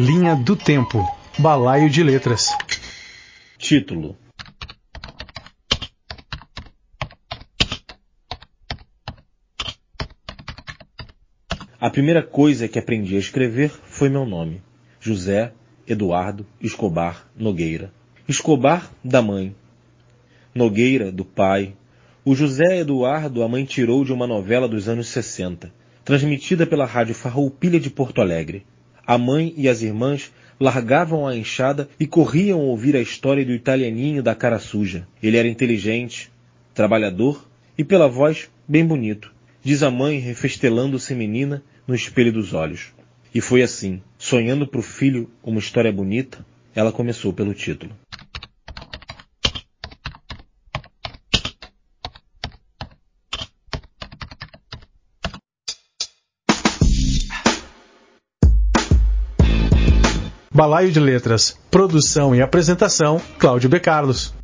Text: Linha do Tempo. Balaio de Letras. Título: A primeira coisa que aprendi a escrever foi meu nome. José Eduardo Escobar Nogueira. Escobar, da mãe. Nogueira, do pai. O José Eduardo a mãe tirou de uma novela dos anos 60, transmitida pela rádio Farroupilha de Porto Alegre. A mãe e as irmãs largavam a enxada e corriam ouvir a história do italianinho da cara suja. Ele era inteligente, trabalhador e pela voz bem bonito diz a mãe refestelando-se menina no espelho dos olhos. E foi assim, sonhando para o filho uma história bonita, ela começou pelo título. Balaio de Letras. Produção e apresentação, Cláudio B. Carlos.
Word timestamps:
Linha 0.00 0.36
do 0.36 0.54
Tempo. 0.54 1.04
Balaio 1.40 1.90
de 1.90 2.04
Letras. 2.04 2.56
Título: 3.58 4.16
A 11.80 11.90
primeira 11.90 12.22
coisa 12.22 12.68
que 12.68 12.78
aprendi 12.78 13.16
a 13.16 13.18
escrever 13.18 13.70
foi 13.70 14.08
meu 14.08 14.24
nome. 14.24 14.62
José 15.00 15.52
Eduardo 15.84 16.46
Escobar 16.60 17.28
Nogueira. 17.36 17.92
Escobar, 18.28 18.88
da 19.02 19.20
mãe. 19.20 19.52
Nogueira, 20.54 21.10
do 21.10 21.24
pai. 21.24 21.74
O 22.24 22.36
José 22.36 22.78
Eduardo 22.78 23.42
a 23.42 23.48
mãe 23.48 23.64
tirou 23.64 24.04
de 24.04 24.12
uma 24.12 24.28
novela 24.28 24.68
dos 24.68 24.88
anos 24.88 25.08
60, 25.08 25.74
transmitida 26.04 26.64
pela 26.64 26.86
rádio 26.86 27.16
Farroupilha 27.16 27.80
de 27.80 27.90
Porto 27.90 28.20
Alegre. 28.20 28.64
A 29.08 29.16
mãe 29.16 29.54
e 29.56 29.70
as 29.70 29.80
irmãs 29.80 30.30
largavam 30.60 31.26
a 31.26 31.34
enxada 31.34 31.88
e 31.98 32.06
corriam 32.06 32.60
ouvir 32.60 32.94
a 32.94 33.00
história 33.00 33.42
do 33.42 33.52
italianinho 33.52 34.22
da 34.22 34.34
cara 34.34 34.58
suja. 34.58 35.08
Ele 35.22 35.38
era 35.38 35.48
inteligente, 35.48 36.30
trabalhador 36.74 37.48
e 37.78 37.82
pela 37.82 38.06
voz 38.06 38.50
bem 38.68 38.84
bonito 38.84 39.32
diz 39.64 39.82
a 39.82 39.90
mãe 39.90 40.18
refestelando-se 40.18 41.14
menina 41.14 41.62
no 41.86 41.94
espelho 41.94 42.32
dos 42.32 42.52
olhos. 42.52 42.88
E 43.34 43.40
foi 43.40 43.62
assim, 43.62 44.02
sonhando 44.18 44.66
para 44.66 44.80
o 44.80 44.82
filho 44.82 45.30
uma 45.42 45.58
história 45.58 45.92
bonita, 45.92 46.44
ela 46.74 46.92
começou 46.92 47.32
pelo 47.32 47.54
título. 47.54 47.92
Balaio 60.58 60.90
de 60.90 60.98
Letras. 60.98 61.56
Produção 61.70 62.34
e 62.34 62.42
apresentação, 62.42 63.20
Cláudio 63.38 63.70
B. 63.70 63.78
Carlos. 63.78 64.34